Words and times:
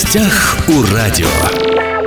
гостях 0.00 0.56
у 0.68 0.82
радио. 0.94 1.97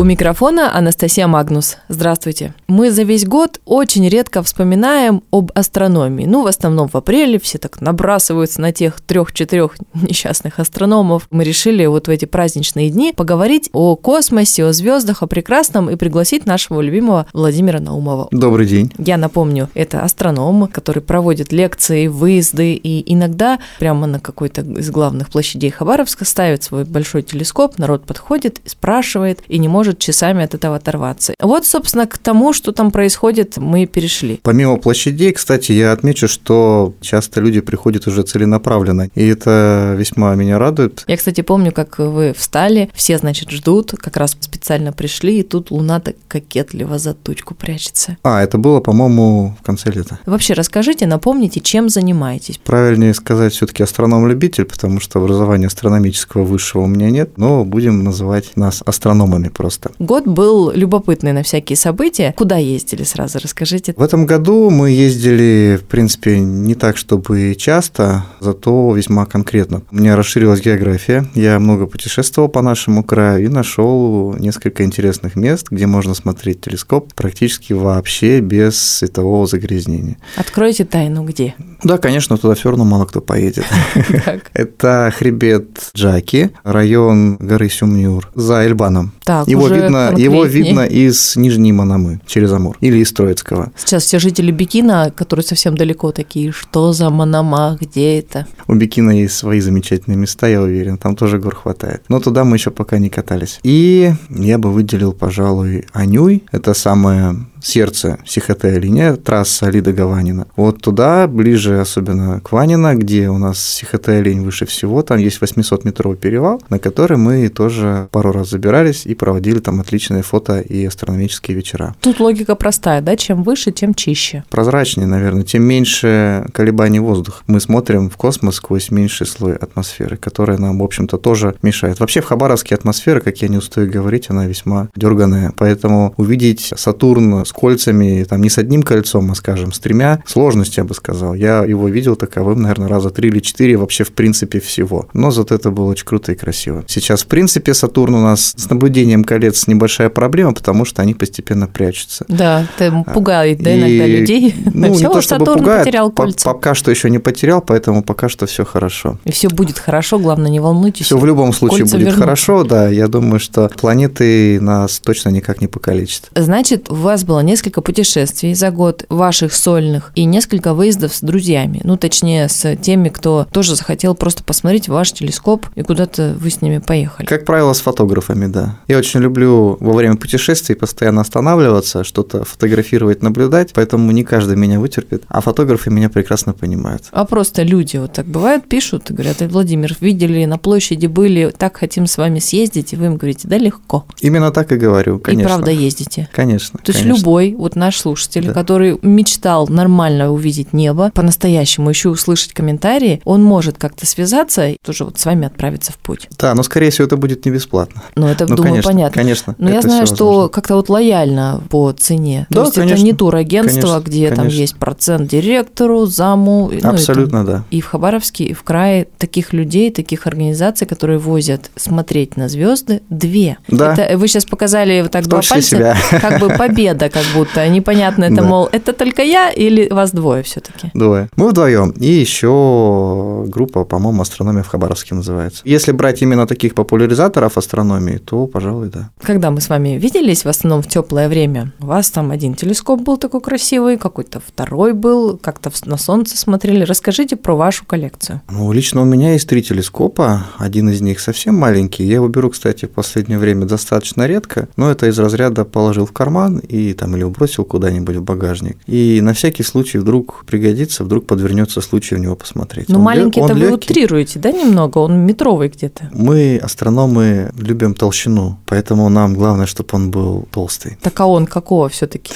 У 0.00 0.04
микрофона 0.04 0.72
Анастасия 0.76 1.26
Магнус. 1.26 1.76
Здравствуйте. 1.88 2.54
Мы 2.68 2.92
за 2.92 3.02
весь 3.02 3.26
год 3.26 3.60
очень 3.64 4.08
редко 4.08 4.44
вспоминаем 4.44 5.24
об 5.32 5.50
астрономии. 5.56 6.24
Ну, 6.24 6.44
в 6.44 6.46
основном 6.46 6.86
в 6.86 6.94
апреле 6.94 7.40
все 7.40 7.58
так 7.58 7.80
набрасываются 7.80 8.60
на 8.60 8.70
тех 8.70 9.00
трех-четырех 9.00 9.74
несчастных 9.94 10.60
астрономов. 10.60 11.26
Мы 11.32 11.42
решили 11.42 11.84
вот 11.86 12.06
в 12.06 12.10
эти 12.12 12.26
праздничные 12.26 12.90
дни 12.90 13.12
поговорить 13.12 13.70
о 13.72 13.96
космосе, 13.96 14.66
о 14.66 14.72
звездах, 14.72 15.24
о 15.24 15.26
прекрасном 15.26 15.90
и 15.90 15.96
пригласить 15.96 16.46
нашего 16.46 16.80
любимого 16.80 17.26
Владимира 17.32 17.80
Наумова. 17.80 18.28
Добрый 18.30 18.68
день. 18.68 18.92
Я 18.98 19.16
напомню, 19.16 19.68
это 19.74 20.02
астроном, 20.02 20.68
который 20.68 21.02
проводит 21.02 21.50
лекции, 21.50 22.06
выезды 22.06 22.74
и 22.74 23.12
иногда 23.12 23.58
прямо 23.80 24.06
на 24.06 24.20
какой-то 24.20 24.60
из 24.60 24.90
главных 24.92 25.28
площадей 25.30 25.70
Хабаровска 25.70 26.24
ставит 26.24 26.62
свой 26.62 26.84
большой 26.84 27.22
телескоп, 27.22 27.78
народ 27.78 28.06
подходит, 28.06 28.60
спрашивает 28.64 29.40
и 29.48 29.58
не 29.58 29.66
может 29.66 29.87
может 29.88 29.98
часами 30.00 30.44
от 30.44 30.54
этого 30.54 30.76
оторваться. 30.76 31.34
Вот, 31.40 31.64
собственно, 31.66 32.06
к 32.06 32.18
тому, 32.18 32.52
что 32.52 32.72
там 32.72 32.90
происходит, 32.90 33.56
мы 33.56 33.86
перешли. 33.86 34.38
Помимо 34.42 34.76
площадей, 34.76 35.32
кстати, 35.32 35.72
я 35.72 35.92
отмечу, 35.92 36.28
что 36.28 36.94
часто 37.00 37.40
люди 37.40 37.60
приходят 37.60 38.06
уже 38.06 38.22
целенаправленно, 38.22 39.08
и 39.14 39.26
это 39.26 39.94
весьма 39.96 40.34
меня 40.34 40.58
радует. 40.58 41.04
Я, 41.06 41.16
кстати, 41.16 41.40
помню, 41.40 41.72
как 41.72 41.98
вы 41.98 42.34
встали, 42.36 42.90
все, 42.94 43.16
значит, 43.16 43.50
ждут, 43.50 43.94
как 43.96 44.18
раз 44.18 44.36
специально 44.40 44.92
пришли, 44.92 45.40
и 45.40 45.42
тут 45.42 45.70
луна 45.70 46.00
так 46.00 46.16
кокетливо 46.28 46.98
за 46.98 47.14
тучку 47.14 47.54
прячется. 47.54 48.18
А, 48.22 48.42
это 48.42 48.58
было, 48.58 48.80
по-моему, 48.80 49.56
в 49.58 49.64
конце 49.64 49.90
лета. 49.90 50.18
Вообще, 50.26 50.52
расскажите, 50.52 51.06
напомните, 51.06 51.60
чем 51.60 51.88
занимаетесь? 51.88 52.58
Правильнее 52.58 53.14
сказать 53.14 53.54
все-таки 53.54 53.82
астроном-любитель, 53.82 54.66
потому 54.66 55.00
что 55.00 55.18
образования 55.18 55.68
астрономического 55.68 56.44
высшего 56.44 56.82
у 56.82 56.86
меня 56.86 57.10
нет, 57.10 57.38
но 57.38 57.64
будем 57.64 58.04
называть 58.04 58.54
нас 58.56 58.82
астрономами 58.84 59.48
просто 59.48 59.77
просто. 59.78 60.04
Год 60.04 60.26
был 60.26 60.70
любопытный 60.70 61.32
на 61.32 61.42
всякие 61.42 61.76
события. 61.76 62.34
Куда 62.36 62.56
ездили 62.56 63.02
сразу, 63.04 63.38
расскажите. 63.42 63.94
В 63.96 64.02
этом 64.02 64.26
году 64.26 64.70
мы 64.70 64.90
ездили, 64.90 65.78
в 65.80 65.84
принципе, 65.84 66.38
не 66.38 66.74
так, 66.74 66.96
чтобы 66.96 67.54
часто, 67.54 68.24
зато 68.40 68.94
весьма 68.94 69.26
конкретно. 69.26 69.82
У 69.90 69.96
меня 69.96 70.16
расширилась 70.16 70.60
география, 70.60 71.26
я 71.34 71.58
много 71.58 71.86
путешествовал 71.86 72.48
по 72.48 72.62
нашему 72.62 73.04
краю 73.04 73.46
и 73.46 73.48
нашел 73.48 74.34
несколько 74.34 74.84
интересных 74.84 75.36
мест, 75.36 75.66
где 75.70 75.86
можно 75.86 76.14
смотреть 76.14 76.60
телескоп 76.60 77.12
практически 77.14 77.72
вообще 77.72 78.40
без 78.40 78.78
светового 78.80 79.46
загрязнения. 79.46 80.16
Откройте 80.36 80.84
тайну, 80.84 81.24
где? 81.24 81.54
Да, 81.82 81.98
конечно, 81.98 82.36
туда 82.36 82.54
все 82.54 82.70
равно 82.70 82.84
мало 82.84 83.04
кто 83.06 83.20
поедет. 83.20 83.64
Это 84.52 85.12
хребет 85.16 85.90
Джаки, 85.94 86.50
район 86.64 87.36
горы 87.36 87.68
Сюмнюр, 87.68 88.30
за 88.34 88.64
Эльбаном. 88.64 89.12
Так, 89.24 89.46
его 89.48 89.67
видно, 89.68 90.14
его 90.16 90.44
видно 90.44 90.80
из 90.80 91.36
Нижней 91.36 91.72
Манамы 91.72 92.20
через 92.26 92.52
Амур 92.52 92.76
или 92.80 92.98
из 92.98 93.12
Троицкого. 93.12 93.72
Сейчас 93.76 94.04
все 94.04 94.18
жители 94.18 94.50
Бикина, 94.50 95.12
которые 95.14 95.44
совсем 95.44 95.76
далеко 95.76 96.12
такие, 96.12 96.52
что 96.52 96.92
за 96.92 97.10
Манама, 97.10 97.76
где 97.80 98.18
это? 98.18 98.46
У 98.66 98.74
Бикина 98.74 99.10
есть 99.10 99.34
свои 99.34 99.60
замечательные 99.60 100.16
места, 100.16 100.46
я 100.48 100.62
уверен, 100.62 100.98
там 100.98 101.16
тоже 101.16 101.38
гор 101.38 101.54
хватает. 101.54 102.02
Но 102.08 102.20
туда 102.20 102.44
мы 102.44 102.56
еще 102.56 102.70
пока 102.70 102.98
не 102.98 103.08
катались. 103.08 103.60
И 103.62 104.12
я 104.30 104.58
бы 104.58 104.70
выделил, 104.72 105.12
пожалуй, 105.12 105.86
Анюй. 105.92 106.44
Это 106.52 106.74
самое 106.74 107.36
сердце 107.62 108.18
Сихотэ-линия, 108.26 109.16
трасса 109.16 109.68
Лида 109.70 109.92
Гаванина. 109.92 110.46
Вот 110.56 110.80
туда, 110.80 111.26
ближе 111.26 111.80
особенно 111.80 112.40
к 112.40 112.52
Ванина, 112.52 112.94
где 112.94 113.28
у 113.28 113.38
нас 113.38 113.58
Сихотэ-линь 113.58 114.42
выше 114.42 114.66
всего, 114.66 115.02
там 115.02 115.18
есть 115.18 115.40
800-метровый 115.40 116.16
перевал, 116.16 116.62
на 116.68 116.78
который 116.78 117.16
мы 117.16 117.48
тоже 117.48 118.08
пару 118.10 118.32
раз 118.32 118.50
забирались 118.50 119.06
и 119.06 119.14
проводили 119.14 119.58
там 119.58 119.80
отличные 119.80 120.22
фото 120.22 120.60
и 120.60 120.84
астрономические 120.84 121.56
вечера. 121.56 121.94
Тут 122.00 122.20
логика 122.20 122.54
простая, 122.54 123.00
да? 123.00 123.16
Чем 123.16 123.42
выше, 123.42 123.72
тем 123.72 123.94
чище. 123.94 124.44
Прозрачнее, 124.50 125.06
наверное, 125.06 125.42
тем 125.42 125.62
меньше 125.62 126.46
колебаний 126.52 127.00
воздуха. 127.00 127.42
Мы 127.46 127.60
смотрим 127.60 128.10
в 128.10 128.16
космос 128.16 128.56
сквозь 128.56 128.90
меньший 128.90 129.26
слой 129.26 129.54
атмосферы, 129.54 130.16
которая 130.16 130.58
нам, 130.58 130.78
в 130.78 130.82
общем-то, 130.82 131.18
тоже 131.18 131.54
мешает. 131.62 132.00
Вообще 132.00 132.20
в 132.20 132.26
Хабаровске 132.26 132.74
атмосфера, 132.74 133.20
как 133.20 133.38
я 133.38 133.48
не 133.48 133.56
устаю 133.58 133.90
говорить, 133.90 134.30
она 134.30 134.46
весьма 134.46 134.88
дерганая, 134.96 135.52
поэтому 135.56 136.14
увидеть 136.16 136.72
Сатурн 136.76 137.44
с 137.48 137.52
кольцами, 137.52 138.24
там 138.28 138.42
не 138.42 138.50
с 138.50 138.58
одним 138.58 138.82
кольцом, 138.82 139.30
а, 139.30 139.34
скажем, 139.34 139.72
с 139.72 139.78
тремя, 139.78 140.22
сложность, 140.26 140.76
я 140.76 140.84
бы 140.84 140.94
сказал. 140.94 141.34
Я 141.34 141.64
его 141.64 141.88
видел 141.88 142.16
таковым, 142.16 142.62
наверное, 142.62 142.88
раза 142.88 143.10
три 143.10 143.28
или 143.28 143.40
четыре 143.40 143.76
вообще 143.76 144.04
в 144.04 144.12
принципе 144.12 144.60
всего. 144.60 145.08
Но 145.12 145.30
зато 145.30 145.54
это 145.54 145.70
было 145.70 145.90
очень 145.90 146.06
круто 146.06 146.32
и 146.32 146.34
красиво. 146.34 146.84
Сейчас, 146.86 147.22
в 147.22 147.26
принципе, 147.26 147.74
Сатурн 147.74 148.14
у 148.14 148.22
нас 148.22 148.54
с 148.56 148.70
наблюдением 148.70 149.24
колец 149.24 149.66
небольшая 149.66 150.10
проблема, 150.10 150.54
потому 150.54 150.84
что 150.84 151.02
они 151.02 151.14
постепенно 151.14 151.66
прячутся. 151.66 152.24
Да, 152.28 152.66
это 152.78 153.04
пугает, 153.12 153.58
да, 153.62 153.74
иногда 153.74 154.06
и, 154.06 154.20
людей. 154.20 154.54
Ну, 154.72 154.94
все, 154.94 155.06
не 155.08 155.12
то, 155.12 155.20
чтобы 155.20 155.44
Сатурн 155.44 155.58
пугает, 155.58 155.84
потерял 155.84 156.10
кольца. 156.10 156.44
Пока 156.44 156.74
что 156.74 156.90
еще 156.90 157.10
не 157.10 157.18
потерял, 157.18 157.60
поэтому 157.60 158.02
пока 158.02 158.28
что 158.28 158.46
все 158.46 158.64
хорошо. 158.64 159.18
И 159.24 159.32
все 159.32 159.48
будет 159.48 159.78
хорошо, 159.78 160.18
главное, 160.18 160.50
не 160.50 160.60
волнуйтесь. 160.60 161.06
Все 161.06 161.18
в 161.18 161.24
любом 161.24 161.52
случае 161.52 161.84
будет 161.84 162.00
вернут. 162.00 162.18
хорошо, 162.18 162.64
да. 162.64 162.88
Я 162.88 163.08
думаю, 163.08 163.40
что 163.40 163.68
планеты 163.68 164.60
нас 164.60 165.00
точно 165.00 165.30
никак 165.30 165.60
не 165.60 165.66
покалечат. 165.66 166.30
Значит, 166.34 166.90
у 166.90 166.94
вас 166.94 167.24
было 167.24 167.37
было 167.38 167.44
несколько 167.44 167.82
путешествий 167.82 168.52
за 168.54 168.72
год 168.72 169.04
ваших 169.08 169.54
сольных 169.54 170.10
и 170.16 170.24
несколько 170.24 170.74
выездов 170.74 171.14
с 171.14 171.20
друзьями. 171.20 171.80
Ну, 171.84 171.96
точнее, 171.96 172.48
с 172.48 172.74
теми, 172.76 173.10
кто 173.10 173.46
тоже 173.52 173.76
захотел 173.76 174.16
просто 174.16 174.42
посмотреть 174.42 174.88
ваш 174.88 175.12
телескоп 175.12 175.66
и 175.76 175.82
куда-то 175.82 176.34
вы 176.36 176.50
с 176.50 176.60
ними 176.62 176.78
поехали. 176.78 177.26
Как 177.26 177.44
правило, 177.44 177.72
с 177.74 177.80
фотографами, 177.80 178.46
да. 178.46 178.80
Я 178.88 178.98
очень 178.98 179.20
люблю 179.20 179.76
во 179.78 179.92
время 179.92 180.16
путешествий 180.16 180.74
постоянно 180.74 181.20
останавливаться, 181.20 182.02
что-то 182.02 182.44
фотографировать, 182.44 183.22
наблюдать, 183.22 183.72
поэтому 183.72 184.10
не 184.10 184.24
каждый 184.24 184.56
меня 184.56 184.80
вытерпит, 184.80 185.22
а 185.28 185.40
фотографы 185.40 185.90
меня 185.90 186.08
прекрасно 186.08 186.54
понимают. 186.54 187.04
А 187.12 187.24
просто 187.24 187.62
люди 187.62 187.98
вот 187.98 188.14
так 188.14 188.26
бывают, 188.26 188.68
пишут 188.68 189.10
и 189.10 189.14
говорят, 189.14 189.40
Владимир, 189.42 189.96
видели, 190.00 190.44
на 190.44 190.58
площади 190.58 191.06
были, 191.06 191.52
так 191.56 191.76
хотим 191.76 192.08
с 192.08 192.18
вами 192.18 192.40
съездить, 192.40 192.92
и 192.94 192.96
вы 192.96 193.06
им 193.06 193.16
говорите, 193.16 193.46
да, 193.46 193.58
легко. 193.58 194.06
Именно 194.20 194.50
так 194.50 194.72
и 194.72 194.76
говорю, 194.76 195.20
конечно. 195.20 195.42
И 195.42 195.46
правда 195.46 195.70
ездите. 195.70 196.28
Конечно. 196.32 196.80
То 196.82 196.90
есть 196.90 197.02
конечно 197.02 197.18
любой 197.18 197.27
вот 197.56 197.76
наш 197.76 197.98
слушатель, 197.98 198.46
да. 198.46 198.52
который 198.52 198.98
мечтал 199.02 199.68
нормально 199.68 200.30
увидеть 200.30 200.72
небо, 200.72 201.10
по-настоящему 201.14 201.90
еще 201.90 202.08
услышать 202.08 202.52
комментарии, 202.52 203.20
он 203.24 203.42
может 203.42 203.78
как-то 203.78 204.06
связаться 204.06 204.68
и 204.68 204.76
тоже 204.84 205.04
вот 205.04 205.18
с 205.18 205.24
вами 205.24 205.46
отправиться 205.46 205.92
в 205.92 205.98
путь. 205.98 206.28
Да, 206.38 206.54
но 206.54 206.62
скорее 206.62 206.90
всего 206.90 207.06
это 207.06 207.16
будет 207.16 207.44
не 207.44 207.52
бесплатно. 207.52 208.02
Ну 208.16 208.26
это, 208.26 208.46
ну, 208.46 208.56
думаю, 208.56 208.72
конечно, 208.72 208.90
понятно. 208.90 209.22
Конечно. 209.22 209.54
Но 209.58 209.70
я 209.70 209.82
знаю, 209.82 210.06
что 210.06 210.48
как-то 210.48 210.76
вот 210.76 210.88
лояльно 210.88 211.62
по 211.70 211.92
цене. 211.92 212.46
Да, 212.50 212.56
То 212.56 212.62
есть 212.62 212.74
конечно, 212.74 212.94
это 212.94 213.02
не 213.02 213.12
турагентство, 213.12 213.80
конечно, 213.80 214.00
где 214.00 214.28
конечно. 214.28 214.44
там 214.44 214.48
есть 214.48 214.76
процент 214.76 215.30
директору, 215.30 216.06
заму. 216.06 216.70
Ну, 216.72 216.88
Абсолютно, 216.88 217.44
да. 217.44 217.64
И 217.70 217.80
в 217.80 217.86
Хабаровске, 217.86 218.44
и 218.44 218.52
в 218.52 218.62
крае 218.62 219.06
таких 219.18 219.52
людей, 219.52 219.90
таких 219.90 220.26
организаций, 220.26 220.86
которые 220.86 221.18
возят 221.18 221.70
смотреть 221.76 222.36
на 222.36 222.48
звезды, 222.48 223.02
две. 223.08 223.58
Да. 223.68 223.94
Это 223.94 224.18
вы 224.18 224.28
сейчас 224.28 224.44
показали 224.44 225.02
вот 225.02 225.10
так 225.10 225.24
в 225.24 225.28
два 225.28 225.40
пальца, 225.48 225.76
себя. 225.76 225.96
как 226.10 226.40
бы 226.40 226.48
победа, 226.58 227.08
как 227.18 227.34
будто 227.34 227.68
непонятно, 227.68 228.24
это, 228.24 228.36
да. 228.36 228.42
мол, 228.42 228.68
это 228.70 228.92
только 228.92 229.22
я 229.22 229.50
или 229.50 229.88
вас 229.90 230.12
двое 230.12 230.42
все-таки? 230.42 230.90
Двое. 230.94 231.28
Мы 231.36 231.48
вдвоем. 231.48 231.90
И 231.90 232.06
еще 232.06 233.44
группа, 233.48 233.84
по-моему, 233.84 234.22
астрономия 234.22 234.62
в 234.62 234.68
Хабаровске 234.68 235.14
называется. 235.14 235.62
Если 235.64 235.92
брать 235.92 236.22
именно 236.22 236.46
таких 236.46 236.74
популяризаторов 236.74 237.58
астрономии, 237.58 238.18
то, 238.18 238.46
пожалуй, 238.46 238.88
да. 238.88 239.10
Когда 239.20 239.50
мы 239.50 239.60
с 239.60 239.68
вами 239.68 239.98
виделись, 239.98 240.44
в 240.44 240.48
основном 240.48 240.82
в 240.82 240.88
теплое 240.88 241.28
время, 241.28 241.72
у 241.80 241.86
вас 241.86 242.10
там 242.10 242.30
один 242.30 242.54
телескоп 242.54 243.00
был 243.00 243.16
такой 243.16 243.40
красивый, 243.40 243.96
какой-то 243.96 244.40
второй 244.40 244.92
был, 244.92 245.38
как-то 245.38 245.70
на 245.86 245.96
солнце 245.96 246.36
смотрели. 246.36 246.84
Расскажите 246.84 247.36
про 247.36 247.56
вашу 247.56 247.84
коллекцию. 247.84 248.42
Ну, 248.50 248.70
лично 248.72 249.02
у 249.02 249.04
меня 249.04 249.32
есть 249.32 249.48
три 249.48 249.62
телескопа. 249.62 250.44
Один 250.58 250.88
из 250.90 251.00
них 251.00 251.20
совсем 251.20 251.56
маленький. 251.56 252.04
Я 252.04 252.16
его 252.16 252.28
беру, 252.28 252.50
кстати, 252.50 252.84
в 252.84 252.90
последнее 252.90 253.38
время 253.38 253.66
достаточно 253.66 254.26
редко, 254.26 254.68
но 254.76 254.90
это 254.90 255.06
из 255.06 255.18
разряда 255.18 255.64
положил 255.64 256.06
в 256.06 256.12
карман 256.12 256.58
и 256.58 256.92
там 256.92 257.07
или 257.16 257.24
бросил 257.24 257.64
куда-нибудь 257.64 258.16
в 258.16 258.22
багажник. 258.22 258.78
И 258.86 259.20
на 259.22 259.32
всякий 259.32 259.62
случай 259.62 259.98
вдруг 259.98 260.44
пригодится, 260.46 261.04
вдруг 261.04 261.26
подвернется 261.26 261.80
случай 261.80 262.14
в 262.14 262.18
него 262.18 262.36
посмотреть. 262.36 262.88
Ну, 262.88 262.98
маленький 262.98 263.40
это 263.40 263.54
вы 263.54 263.60
легкий. 263.60 263.92
утрируете, 263.92 264.38
да, 264.38 264.52
немного? 264.52 264.98
Он 264.98 265.26
метровый 265.26 265.68
где-то. 265.68 266.10
Мы, 266.12 266.58
астрономы, 266.62 267.50
любим 267.58 267.94
толщину, 267.94 268.58
поэтому 268.66 269.08
нам 269.08 269.34
главное, 269.34 269.66
чтобы 269.66 269.88
он 269.92 270.10
был 270.10 270.48
толстый. 270.50 270.98
Так 271.02 271.18
а 271.20 271.26
он 271.26 271.46
какого 271.46 271.88
все-таки 271.88 272.32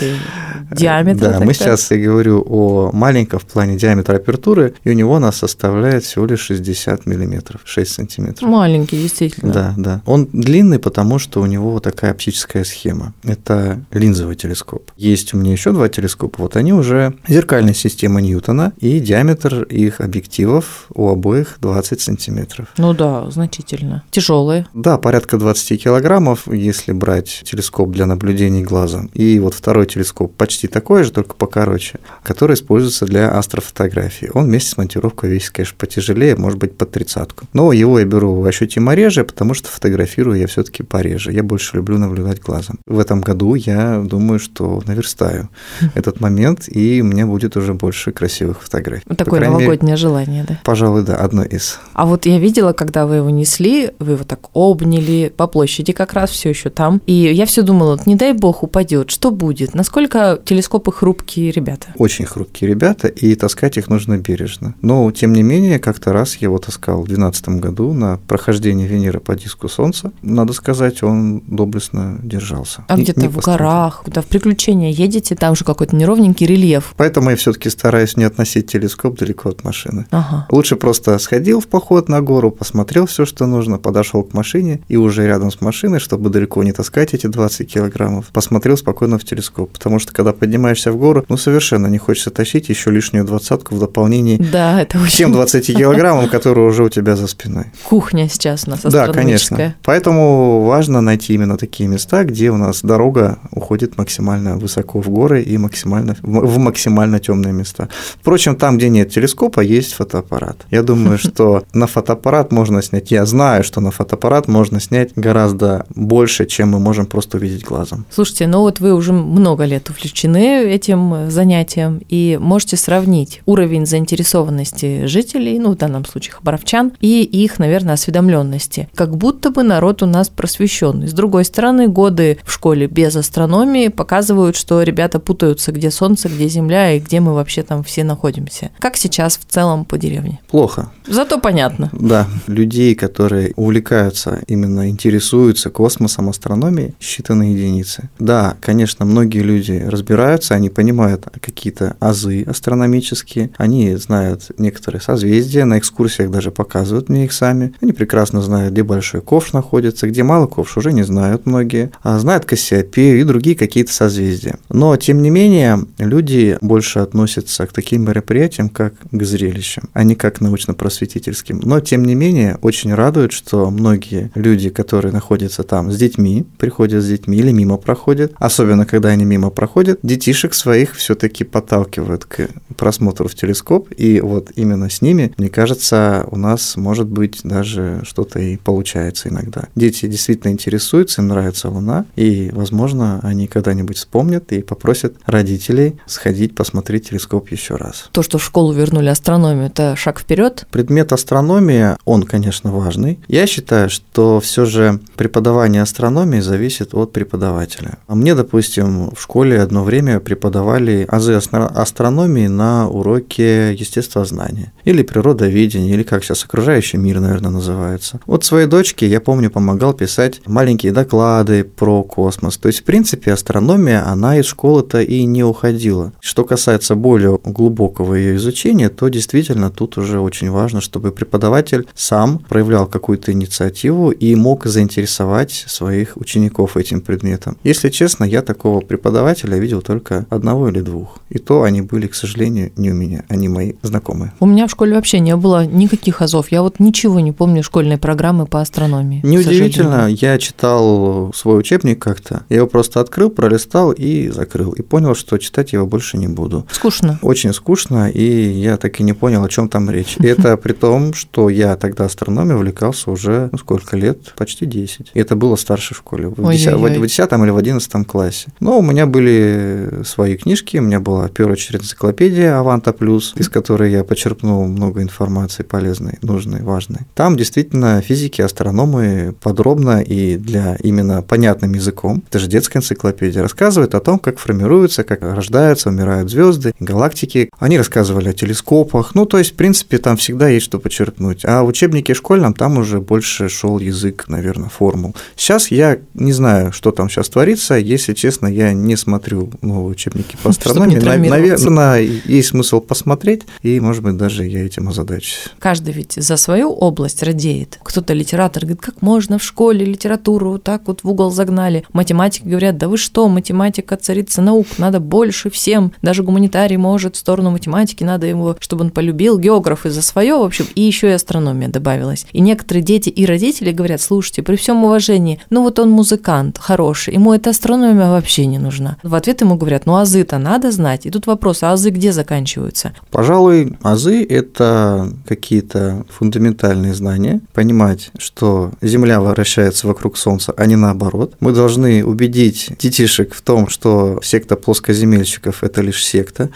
диаметра? 0.75 1.31
Да, 1.31 1.41
мы 1.41 1.55
сейчас, 1.55 1.91
я 1.91 1.99
говорю 1.99 2.45
о 2.49 2.91
маленьком 2.93 3.41
в 3.41 3.47
плане 3.47 3.77
диаметра 3.77 4.17
апертуры, 4.17 4.75
и 4.85 4.91
у 4.91 4.93
него 4.93 5.17
она 5.17 5.33
составляет 5.33 6.05
всего 6.05 6.27
лишь 6.27 6.41
60 6.41 7.07
миллиметров, 7.07 7.63
6 7.65 7.91
сантиметров. 7.91 8.49
Маленький, 8.49 9.01
действительно. 9.01 9.53
Да, 9.53 9.75
да. 9.77 10.03
Он 10.07 10.29
длинный, 10.33 10.79
потому 10.79 11.19
что 11.19 11.41
у 11.41 11.47
него 11.47 11.71
вот 11.71 11.85
такая 11.85 12.13
оптическая 12.13 12.65
схема. 12.65 13.15
Это 13.25 13.85
линзовый 13.91 14.37
телескоп 14.37 14.53
телескоп. 14.53 14.91
Есть 14.97 15.35
у 15.35 15.37
меня 15.39 15.53
еще 15.53 15.73
два 15.73 15.89
телескопа, 15.89 16.43
вот 16.43 16.57
они 16.57 16.73
уже 16.73 17.15
зеркальная 17.29 17.75
система 17.75 18.21
Ньютона, 18.21 18.73
и 18.79 19.01
диаметр 19.01 19.63
их 19.65 20.01
объективов 20.01 20.87
у 20.95 21.09
обоих 21.09 21.59
20 21.61 22.01
сантиметров. 22.01 22.69
Ну 22.77 22.93
да, 22.95 23.31
значительно. 23.31 24.03
Тяжелые. 24.11 24.67
Да, 24.75 24.99
порядка 24.99 25.39
20 25.39 25.83
килограммов, 25.83 26.47
если 26.49 26.93
брать 26.93 27.43
телескоп 27.45 27.91
для 27.91 28.07
наблюдений 28.07 28.63
глазом. 28.63 29.11
И 29.15 29.39
вот 29.39 29.55
второй 29.55 29.87
телескоп 29.87 30.35
почти 30.37 30.62
такой 30.69 31.05
же, 31.05 31.13
только 31.13 31.35
покороче, 31.35 31.99
который 32.23 32.55
используется 32.55 33.07
для 33.07 33.31
астрофотографии. 33.31 34.31
Он 34.35 34.47
вместе 34.47 34.71
с 34.71 34.77
монтировкой 34.77 35.31
весит, 35.31 35.51
конечно, 35.51 35.77
потяжелее, 35.79 36.37
может 36.37 36.59
быть, 36.59 36.77
под 36.77 36.91
тридцатку. 36.91 37.47
Но 37.53 37.73
его 37.73 37.99
я 37.99 38.05
беру 38.05 38.45
ощутимо 38.45 38.95
реже, 38.95 39.25
потому 39.25 39.55
что 39.55 39.69
фотографирую 39.69 40.39
я 40.39 40.47
все-таки 40.47 40.83
пореже. 40.83 41.33
Я 41.33 41.43
больше 41.43 41.77
люблю 41.77 41.99
наблюдать 41.99 42.41
глазом. 42.41 42.79
В 42.87 42.99
этом 42.99 43.21
году 43.21 43.55
я 43.55 44.03
думаю, 44.05 44.39
что 44.39 44.83
наверстаю 44.87 45.49
этот 45.95 46.21
момент, 46.21 46.69
и 46.69 47.01
у 47.03 47.05
меня 47.05 47.27
будет 47.27 47.57
уже 47.57 47.75
больше 47.75 48.13
красивых 48.13 48.63
фотографий. 48.63 49.05
Вот 49.07 49.19
такое 49.19 49.41
новогоднее 49.41 49.93
мере, 49.93 49.97
желание, 49.97 50.45
да? 50.49 50.61
Пожалуй, 50.65 51.03
да, 51.03 51.17
одно 51.17 51.45
из. 51.45 51.79
А 51.95 52.07
вот 52.07 52.27
я 52.27 52.39
видела, 52.39 52.73
когда 52.73 53.07
вы 53.07 53.17
его 53.17 53.31
несли, 53.31 53.91
вы 53.99 54.13
его 54.13 54.25
так 54.25 54.41
обняли 54.55 55.33
по 55.37 55.47
площади 55.47 55.93
как 55.93 56.13
раз 56.13 56.31
все 56.31 56.51
еще 56.51 56.71
там, 56.71 57.01
и 57.07 57.13
я 57.13 57.47
все 57.47 57.63
думала, 57.63 58.01
не 58.07 58.17
дай 58.17 58.33
бог 58.33 58.63
упадет, 58.63 59.11
что 59.11 59.31
будет? 59.31 59.75
Насколько 59.75 60.41
телескопы 60.53 60.93
хрупкие 60.93 61.51
ребята? 61.51 61.87
Очень 61.97 62.27
хрупкие 62.27 62.69
ребята, 62.69 63.09
и 63.09 63.35
таскать 63.37 63.79
их 63.79 63.89
нужно 63.89 64.19
бережно. 64.19 64.75
Но, 64.83 65.11
тем 65.11 65.33
не 65.33 65.43
менее, 65.43 65.79
как-то 65.79 66.13
раз 66.13 66.37
я 66.37 66.49
его 66.49 66.59
таскал 66.59 67.01
в 67.03 67.07
2012 67.07 67.49
году 67.61 67.95
на 67.95 68.19
прохождение 68.29 68.87
Венеры 68.87 69.21
по 69.21 69.35
диску 69.35 69.69
Солнца. 69.69 70.13
Надо 70.21 70.53
сказать, 70.53 71.03
он 71.03 71.41
доблестно 71.47 72.21
держался. 72.23 72.85
А 72.87 72.99
где-то 72.99 73.31
в 73.31 73.39
горах, 73.39 74.03
куда 74.05 74.21
в 74.21 74.27
приключения 74.27 74.91
едете, 74.91 75.35
там 75.37 75.57
же 75.57 75.65
какой-то 75.65 75.97
неровненький 75.97 76.47
рельеф. 76.47 76.93
Поэтому 76.99 77.31
я 77.31 77.37
все-таки 77.37 77.71
стараюсь 77.71 78.19
не 78.19 78.25
относить 78.25 78.71
телескоп 78.71 79.19
далеко 79.19 79.49
от 79.49 79.65
машины. 79.65 80.05
Ага. 80.11 80.47
Лучше 80.51 80.77
просто 80.77 81.19
сходил 81.19 81.61
в 81.61 81.67
поход 81.67 82.11
на 82.11 82.21
гору, 82.21 82.51
посмотрел 82.51 83.07
все, 83.07 83.25
что 83.25 83.47
нужно, 83.47 83.79
подошел 83.79 84.23
к 84.23 84.35
машине 84.35 84.83
и 84.89 84.99
уже 84.99 85.27
рядом 85.27 85.51
с 85.51 85.63
машиной, 85.63 85.99
чтобы 85.99 86.29
далеко 86.29 86.63
не 86.63 86.73
таскать 86.73 87.15
эти 87.15 87.27
20 87.27 87.73
килограммов, 87.73 88.27
посмотрел 88.35 88.77
спокойно 88.77 89.19
в 89.19 89.25
телескоп. 89.25 89.73
Потому 89.73 89.99
что 89.99 90.13
когда 90.13 90.32
поднимаешься 90.33 90.93
в 90.93 90.97
гору, 90.97 91.25
ну 91.29 91.37
совершенно 91.37 91.87
не 91.87 91.99
хочется 91.99 92.31
тащить 92.31 92.69
еще 92.69 92.91
лишнюю 92.91 93.25
двадцатку 93.25 93.75
в 93.75 93.79
дополнении 93.79 94.37
да, 94.37 94.81
это 94.81 94.99
очень... 94.99 95.09
к 95.09 95.17
тем 95.17 95.33
20 95.33 95.67
килограммам, 95.77 96.29
которые 96.29 96.67
уже 96.67 96.85
у 96.85 96.89
тебя 96.89 97.17
за 97.17 97.27
спиной. 97.27 97.67
Кухня 97.85 98.29
сейчас 98.29 98.67
у 98.67 98.71
нас 98.71 98.81
Да, 98.83 99.09
конечно. 99.09 99.75
Поэтому 99.83 100.63
важно 100.63 101.01
найти 101.01 101.35
именно 101.35 101.57
такие 101.57 101.89
места, 101.89 102.25
где 102.25 102.51
у 102.51 102.57
нас 102.57 102.83
дорога 102.83 103.39
уходит 103.51 103.99
максимально 103.99 104.57
высоко 104.57 105.01
в 105.01 105.09
горы 105.09 105.43
и 105.43 105.59
максимально 105.59 106.17
в 106.23 106.59
максимально 106.59 107.19
темные 107.19 107.53
места. 107.53 107.89
Впрочем, 108.21 108.57
там, 108.57 108.79
где 108.79 108.89
нет 108.89 109.11
телескопа, 109.11 109.61
есть 109.61 109.93
фотоаппарат. 109.95 110.67
Я 110.71 110.83
думаю, 110.83 111.19
что 111.33 111.65
на 111.73 111.87
фотоаппарат 111.87 112.53
можно 112.53 112.83
снять. 112.83 113.11
Я 113.11 113.27
знаю, 113.27 113.65
что 113.65 113.81
на 113.81 113.91
фотоаппарат 113.91 114.49
можно 114.49 114.81
снять 114.81 115.11
гораздо 115.17 115.87
больше, 115.95 116.47
чем 116.47 116.71
мы 116.71 116.79
можем 116.79 117.07
просто 117.07 117.37
увидеть 117.39 117.65
глазом. 117.65 118.07
Слушайте, 118.11 118.47
ну 118.47 118.61
вот 118.61 118.81
вы 118.81 118.95
уже 118.95 119.13
много 119.13 119.65
лет 119.65 119.91
увлечены 119.91 120.22
этим 120.25 121.31
занятием 121.31 122.01
и 122.09 122.39
можете 122.41 122.77
сравнить 122.77 123.43
уровень 123.47 123.87
заинтересованности 123.87 125.07
жителей, 125.07 125.59
ну 125.59 125.73
в 125.73 125.77
данном 125.77 126.05
случае 126.05 126.35
хабаровчан, 126.35 126.93
и 127.01 127.23
их, 127.23 127.59
наверное, 127.59 127.95
осведомленности. 127.95 128.89
Как 128.95 129.17
будто 129.17 129.51
бы 129.51 129.63
народ 129.63 130.03
у 130.03 130.07
нас 130.07 130.29
просвещенный. 130.29 131.09
С 131.09 131.13
другой 131.13 131.45
стороны, 131.45 131.89
годы 131.89 132.39
в 132.45 132.53
школе 132.53 132.87
без 132.87 133.17
астрономии 133.17 133.89
показывают, 133.89 134.57
что 134.57 134.83
ребята 134.83 135.19
путаются, 135.19 135.73
где 135.73 135.91
Солнце, 135.91 136.29
где 136.29 136.49
Земля 136.49 136.93
и 136.93 137.01
где 137.01 137.21
мы 137.21 137.35
вообще 137.35 137.63
там 137.63 137.83
все 137.83 138.05
находимся. 138.05 138.71
Как 138.79 138.97
сейчас 138.97 139.39
в 139.39 139.45
целом 139.45 139.85
по 139.85 139.99
деревне? 139.99 140.41
Плохо. 140.49 140.91
Зато 141.07 141.39
понятно. 141.39 141.91
Да, 141.93 142.29
людей, 142.47 142.95
которые 142.95 143.53
увлекаются, 143.57 144.41
именно 144.47 144.89
интересуются 144.89 145.71
космосом, 145.71 146.29
астрономией, 146.29 146.95
считанные 147.01 147.53
единицы. 147.53 148.11
Да, 148.19 148.57
конечно, 148.61 149.05
многие 149.05 149.41
люди 149.41 149.83
разбираются, 150.13 150.55
они 150.55 150.69
понимают 150.69 151.27
какие-то 151.41 151.97
азы 152.01 152.45
астрономические, 152.47 153.51
они 153.57 153.97
знают 153.97 154.51
некоторые 154.59 155.01
созвездия, 155.01 155.65
на 155.65 155.79
экскурсиях 155.79 156.31
даже 156.31 156.51
показывают 156.51 157.09
мне 157.09 157.25
их 157.25 157.33
сами. 157.33 157.73
Они 157.81 157.93
прекрасно 157.93 158.43
знают, 158.43 158.73
где 158.73 158.83
большой 158.83 159.23
ковш 159.23 159.53
находится, 159.53 160.07
где 160.07 160.23
малый 160.23 160.49
ковш 160.49 160.77
уже 160.77 160.93
не 160.93 161.03
знают 161.03 161.47
многие, 161.47 161.91
а 162.03 162.19
знают 162.19 162.45
Кассиопею 162.45 163.21
и 163.21 163.25
другие 163.25 163.57
какие-то 163.57 163.93
созвездия. 163.93 164.57
Но, 164.69 164.97
тем 164.97 165.23
не 165.23 165.31
менее, 165.31 165.79
люди 165.99 166.59
больше 166.61 166.99
относятся 166.99 167.67
к 167.67 167.73
таким 167.73 168.03
мероприятиям, 168.05 168.69
как 168.69 168.95
к 169.11 169.23
зрелищам, 169.23 169.89
а 169.95 170.05
не 170.05 170.15
как 170.15 170.41
научно-просветительским. 170.41 171.61
Но, 171.65 171.81
тем 171.81 172.05
не 172.05 172.15
менее, 172.15 172.59
очень 172.63 172.95
радует, 172.95 173.33
что 173.33 173.71
многие 173.71 174.31
люди, 174.35 174.69
которые 174.69 175.13
находятся 175.13 175.63
там 175.63 175.91
с 175.91 175.97
детьми, 175.97 176.45
приходят 176.59 177.03
с 177.03 177.09
детьми 177.09 177.39
или 177.39 177.53
мимо 177.53 177.77
проходят, 177.79 178.33
особенно 178.37 178.85
когда 178.85 179.11
они 179.11 179.25
мимо 179.25 179.51
проходят, 179.51 180.02
детишек 180.03 180.55
своих 180.55 180.95
все-таки 180.95 181.45
подталкивают 181.45 182.25
к 182.25 182.49
просмотру 182.77 183.29
в 183.29 183.35
телескоп, 183.35 183.89
и 183.97 184.21
вот 184.21 184.51
именно 184.57 184.91
с 184.91 185.03
ними, 185.03 185.33
мне 185.39 185.49
кажется, 185.49 186.27
у 186.31 186.37
нас 186.37 186.77
может 186.77 187.07
быть 187.07 187.41
даже 187.45 188.01
что-то 188.05 188.39
и 188.41 188.57
получается 188.57 189.29
иногда. 189.29 189.69
Дети 189.75 190.07
действительно 190.07 190.51
интересуются, 190.51 191.23
им 191.23 191.29
нравится 191.29 191.69
Луна, 191.69 192.07
и, 192.17 192.51
возможно, 192.53 193.21
они 193.23 193.47
когда-нибудь 193.47 193.97
вспомнят 193.97 194.53
и 194.53 194.63
попросят 194.63 195.15
родителей 195.27 196.01
сходить 196.07 196.55
посмотреть 196.55 197.11
телескоп 197.11 197.51
еще 197.51 197.77
раз. 197.77 198.09
То, 198.13 198.23
что 198.23 198.39
в 198.39 198.45
школу 198.45 198.73
вернули 198.73 199.09
астрономию, 199.09 199.67
это 199.67 199.95
шаг 199.97 200.21
вперед? 200.21 200.67
Предмет 200.71 201.13
астрономия, 201.13 201.99
он, 202.05 202.25
конечно, 202.25 202.73
важный. 202.73 203.21
Я 203.29 203.47
считаю, 203.47 203.91
что 203.91 204.41
все 204.41 204.65
же 204.65 205.01
преподавание 205.17 205.83
астрономии 205.83 206.41
зависит 206.41 206.95
от 206.95 207.13
преподавателя. 207.13 207.99
А 208.07 208.15
мне, 208.15 208.35
допустим, 208.35 209.11
в 209.11 209.21
школе 209.21 209.61
одно 209.61 209.85
время 209.85 209.92
преподавали 210.01 211.07
азы 211.09 211.35
астрономии 211.35 212.47
на 212.47 212.89
уроке 212.89 213.75
естествознания 213.75 214.73
или 214.85 215.03
природоведения, 215.03 215.93
или 215.93 216.03
как 216.03 216.25
сейчас 216.25 216.45
окружающий 216.45 216.97
мир, 216.97 217.21
наверное, 217.21 217.51
называется. 217.51 218.21
Вот 218.27 218.45
своей 218.45 218.67
дочке, 218.67 219.07
я 219.07 219.21
помню, 219.21 219.51
помогал 219.51 219.93
писать 219.93 220.41
маленькие 220.47 220.93
доклады 220.93 221.65
про 221.65 222.03
космос. 222.03 222.57
То 222.57 222.69
есть, 222.69 222.81
в 222.81 222.85
принципе, 222.85 223.33
астрономия, 223.33 224.07
она 224.07 224.39
из 224.39 224.47
школы-то 224.47 225.03
и 225.03 225.25
не 225.25 225.45
уходила. 225.45 226.13
Что 226.21 226.45
касается 226.45 226.95
более 226.95 227.39
глубокого 227.45 228.15
ее 228.15 228.37
изучения, 228.37 228.89
то 228.89 229.09
действительно 229.09 229.71
тут 229.71 229.99
уже 229.99 230.21
очень 230.21 230.51
важно, 230.51 230.81
чтобы 230.81 231.13
преподаватель 231.13 231.87
сам 231.95 232.39
проявлял 232.39 232.87
какую-то 232.87 233.33
инициативу 233.33 234.11
и 234.11 234.35
мог 234.35 234.65
заинтересовать 234.67 235.65
своих 235.67 236.17
учеников 236.17 236.77
этим 236.77 237.01
предметом. 237.01 237.57
Если 237.65 237.91
честно, 237.91 238.25
я 238.25 238.43
такого 238.43 238.81
преподавателя 238.81 239.59
видел 239.59 239.82
только 239.83 240.27
одного 240.31 240.69
или 240.69 240.81
двух. 240.81 241.19
И 241.29 241.39
то 241.39 241.63
они 241.63 241.83
были, 241.83 242.07
к 242.07 242.15
сожалению, 242.15 242.73
не 242.77 242.91
у 242.91 242.95
меня, 242.95 243.25
они 243.29 243.49
мои 243.49 243.75
знакомые. 243.83 244.33
У 244.41 244.47
меня 244.47 244.67
в 244.67 244.71
школе 244.71 244.95
вообще 244.95 245.21
не 245.21 245.37
было 245.37 245.67
никаких 245.67 246.23
азов. 246.23 246.51
Я 246.51 246.63
вот 246.63 246.81
ничего 246.81 247.21
не 247.21 247.33
помню 247.33 247.63
школьной 247.63 247.99
программы 247.99 248.47
по 248.47 248.61
астрономии. 248.61 249.21
Неудивительно, 249.23 250.09
я 250.09 250.39
читал 250.39 251.33
свой 251.35 251.59
учебник 251.59 252.03
как-то, 252.03 252.45
я 252.49 252.57
его 252.57 252.67
просто 252.67 253.01
открыл, 253.01 253.31
пролистал 253.31 253.93
и 253.93 254.29
закрыл. 254.29 254.73
И 254.73 254.83
понял, 254.83 255.15
что 255.15 255.39
читать 255.39 255.73
его 255.73 255.87
больше 255.87 256.19
не 256.19 256.29
буду. 256.29 256.67
Скучно. 256.71 257.19
Очень 257.23 257.53
скучно, 257.53 258.11
и 258.11 258.51
я 258.51 258.77
так 258.77 259.01
и 259.01 259.03
не 259.03 259.13
понял, 259.13 259.45
о 259.45 259.49
чем 259.49 259.69
там 259.69 259.91
речь. 259.91 260.17
И 260.19 260.27
это 260.27 260.57
при 260.57 260.73
том, 260.73 261.15
что 261.15 261.49
я 261.49 261.77
тогда 261.77 262.05
астрономией 262.05 262.57
увлекался 262.57 263.11
уже 263.11 263.49
ну, 263.53 263.59
сколько 263.59 263.97
лет? 263.97 264.35
Почти 264.37 264.67
10. 264.67 265.13
И 265.15 265.21
это 265.21 265.37
было 265.37 265.57
в 265.57 265.61
старшей 265.61 265.95
школе, 265.95 266.29
в 266.29 266.51
10, 266.51 266.75
в 266.75 267.07
10 267.07 267.33
или 267.33 267.51
в 267.51 267.57
11 267.57 268.07
классе. 268.07 268.49
Но 268.61 268.79
у 268.79 268.83
меня 268.83 269.07
были 269.07 269.72
свои 270.05 270.37
книжки, 270.37 270.79
у 270.79 270.83
меня 270.83 271.01
была 271.01 271.29
в 271.29 271.33
первую 271.33 271.55
очередь 271.55 271.83
энциклопедия 271.83 272.59
Аванта 272.59 272.93
Плюс, 272.93 273.33
из 273.37 273.49
которой 273.49 273.91
я 273.91 274.05
почерпнул 274.05 274.67
много 274.67 275.03
информации 275.03 275.63
полезной, 275.63 276.19
нужной, 276.23 276.63
важной. 276.63 277.01
Там 277.15 277.37
действительно 277.37 278.01
физики, 278.01 278.43
астрономы 278.43 279.35
подробно 279.41 280.01
и 280.03 280.37
для 280.37 280.77
именно 280.77 281.23
понятным 281.23 281.75
языком, 281.75 282.23
это 282.29 282.39
же 282.39 282.49
детская 282.49 282.79
энциклопедия, 282.81 283.43
рассказывают 283.43 283.95
о 283.95 284.01
том, 284.01 284.19
как 284.19 284.39
формируются, 284.39 285.05
как 285.05 285.23
рождаются, 285.23 285.89
умирают 285.89 286.31
звезды, 286.31 286.73
галактики. 286.81 287.51
Они 287.59 287.79
рассказывали 287.79 288.31
о 288.31 288.33
телескопах. 288.33 289.15
Ну, 289.15 289.27
то 289.27 289.39
есть, 289.39 289.53
в 289.53 289.55
принципе, 289.55 289.99
там 289.99 290.17
всегда 290.17 290.49
есть 290.49 290.67
что 290.67 290.79
почерпнуть. 290.79 291.45
А 291.45 291.63
в 291.63 291.67
учебнике 291.67 292.15
школьном 292.15 292.55
там 292.55 292.79
уже 292.79 293.01
больше 293.01 293.49
шел 293.49 293.79
язык, 293.79 294.25
наверное, 294.29 294.69
формул. 294.69 295.15
Сейчас 295.37 295.71
я 295.71 295.99
не 296.15 296.33
знаю, 296.33 296.73
что 296.73 296.91
там 296.91 297.09
сейчас 297.09 297.29
творится. 297.29 297.75
Если 297.75 298.15
честно, 298.15 298.47
я 298.47 298.73
не 298.73 298.97
смотрю 298.97 299.51
новые 299.63 299.93
учебники 299.93 300.37
по 300.43 300.51
астрономии. 300.51 300.97
Наверное, 300.97 302.01
есть 302.01 302.49
смысл 302.49 302.81
посмотреть, 302.81 303.43
и, 303.63 303.79
может 303.81 304.03
быть, 304.03 304.17
даже 304.17 304.45
я 304.45 304.65
этим 304.65 304.89
озадачусь. 304.89 305.49
Каждый 305.59 305.93
ведь 305.93 306.15
за 306.15 306.37
свою 306.37 306.71
область 306.71 307.23
радеет. 307.23 307.79
Кто-то 307.83 308.13
литератор 308.13 308.65
говорит, 308.65 308.83
как 308.83 309.03
можно 309.03 309.39
в 309.39 309.45
школе 309.45 309.85
литературу 309.85 310.59
так 310.59 310.83
вот 310.87 311.03
в 311.03 311.09
угол 311.09 311.31
загнали. 311.31 311.85
Математики 311.93 312.45
говорят, 312.45 312.77
да 312.79 312.89
вы 312.89 312.97
что, 312.97 313.29
математика 313.29 313.97
царица 313.97 314.43
наук, 314.43 314.67
надо 314.79 315.01
больше 315.01 315.51
всем, 315.51 315.93
даже 316.03 316.23
гуманитарий 316.23 316.77
может 316.77 317.17
в 317.17 317.19
сторону 317.19 317.51
математики, 317.51 318.05
надо 318.05 318.27
ему, 318.27 318.57
чтобы 318.61 318.85
он 318.85 318.91
полюбил, 318.91 319.39
географы 319.39 319.91
за 319.91 320.03
свое, 320.03 320.37
в 320.37 320.43
общем, 320.43 320.67
и 320.75 320.81
еще 320.83 321.09
и 321.09 321.13
астрономия 321.13 321.69
добавилась. 321.69 322.27
И 322.33 322.41
некоторые 322.41 322.83
дети 322.83 323.09
и 323.09 323.27
родители 323.27 323.73
говорят, 323.73 324.01
слушайте, 324.01 324.43
при 324.43 324.57
всем 324.57 324.85
уважении, 324.85 325.41
ну 325.51 325.63
вот 325.63 325.79
он 325.79 325.91
музыкант 325.91 326.59
хороший, 326.59 327.15
ему 327.15 327.33
эта 327.33 327.51
астрономия 327.51 328.11
вообще 328.11 328.47
не 328.47 328.59
нужна. 328.59 328.97
В 329.03 329.15
ответ 329.15 329.42
ему 329.43 329.57
говорят, 329.57 329.87
ну 329.87 329.97
азы-то 329.97 330.39
надо 330.39 330.71
знать. 330.71 331.07
И 331.07 331.11
тут 331.11 331.27
вопрос, 331.27 331.63
а 331.63 331.73
азы 331.73 331.91
где 331.91 332.13
заканчиваются? 332.13 332.93
Пожалуй, 333.11 333.77
азы– 333.83 334.25
это 334.29 335.13
какие-то 335.27 336.05
фундаментальные 336.09 336.95
знания, 336.95 337.41
понимать, 337.53 338.11
что 338.19 338.73
Земля 338.81 339.21
вращается 339.21 339.87
вокруг 339.87 340.17
Солнца, 340.17 340.53
а 340.57 340.67
не 340.67 340.77
наоборот. 340.77 341.35
Мы 341.41 341.53
должны 341.53 342.05
убедить 342.05 342.71
детишек 342.79 343.35
в 343.35 343.43
том, 343.43 343.69
что 343.69 344.21
секта 344.23 344.57
плоскоземельщиков– 344.57 345.63
это 345.65 345.83
лишь 345.83 346.05
секта, 346.05 346.51